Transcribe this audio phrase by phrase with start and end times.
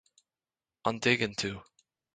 [0.91, 1.55] an dtuigeann tú